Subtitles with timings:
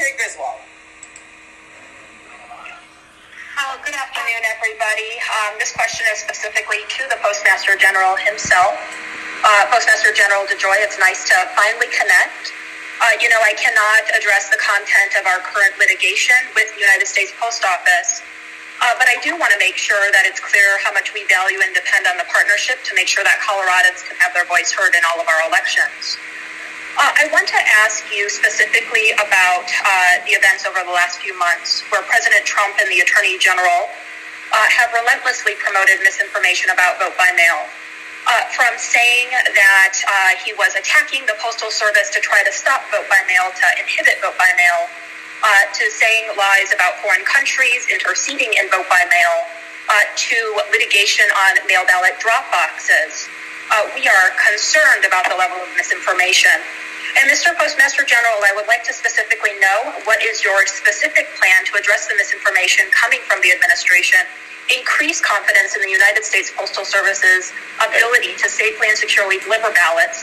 [0.00, 0.56] Secretary Griswold.
[3.60, 5.12] Oh, good afternoon, everybody.
[5.28, 8.80] Um, this question is specifically to the Postmaster General himself.
[9.44, 12.48] Uh, Postmaster General DeJoy, it's nice to finally connect.
[13.04, 17.04] Uh, you know, I cannot address the content of our current litigation with the United
[17.04, 18.24] States Post Office,
[18.80, 21.60] uh, but I do want to make sure that it's clear how much we value
[21.60, 24.96] and depend on the partnership to make sure that Coloradans can have their voice heard
[24.96, 26.16] in all of our elections.
[27.20, 31.36] Uh, I want to ask you specifically about uh, the events over the last few
[31.38, 33.88] months where President Trump and the Attorney General
[34.52, 37.68] uh, have relentlessly promoted misinformation about vote by mail.
[38.28, 42.84] Uh, from saying that uh, he was attacking the Postal Service to try to stop
[42.92, 44.88] vote by mail, to inhibit vote by mail,
[45.40, 49.34] uh, to saying lies about foreign countries interceding in vote by mail,
[50.14, 50.38] to
[50.70, 53.26] litigation on mail ballot drop boxes.
[53.96, 56.54] we are concerned about the level of misinformation
[57.18, 57.50] and Mr.
[57.58, 62.06] Postmaster General, I would like to specifically know what is your specific plan to address
[62.06, 64.20] the misinformation coming from the administration,
[64.70, 67.50] increase confidence in the United States Postal Service's
[67.82, 70.22] ability to safely and securely deliver ballots,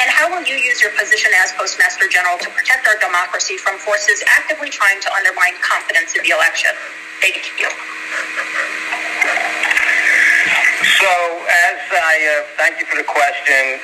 [0.00, 3.76] and how will you use your position as Postmaster General to protect our democracy from
[3.76, 6.72] forces actively trying to undermine confidence in the election?
[7.20, 7.68] Thank you.
[10.98, 11.12] So,
[11.46, 13.78] as I uh, thank you for the question,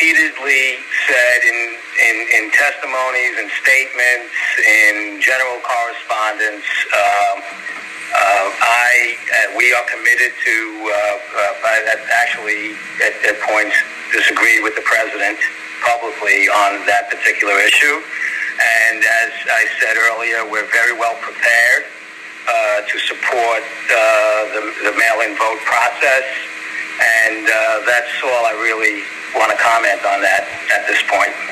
[0.00, 1.76] repeatedly said in,
[2.08, 4.32] in, in testimonies and statements,
[4.64, 7.36] in general correspondence, um,
[8.08, 10.56] uh, I uh, we are committed to.
[10.88, 12.72] Uh, uh, actually,
[13.04, 13.76] at, at points,
[14.12, 15.36] disagree with the president
[15.84, 18.00] publicly on that particular issue.
[18.88, 21.84] And as I said earlier, we're very well prepared
[22.48, 23.96] uh, to support uh,
[24.56, 26.24] the, the mail-in vote process,
[27.28, 27.44] and
[27.84, 29.04] that's all I really
[29.80, 30.44] comment on that
[30.76, 31.49] at this point.